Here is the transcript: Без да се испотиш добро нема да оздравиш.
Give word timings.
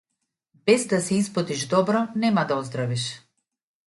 Без 0.69 0.85
да 0.93 1.01
се 1.01 1.15
испотиш 1.15 1.67
добро 1.73 2.01
нема 2.15 2.47
да 2.47 2.57
оздравиш. 2.63 3.05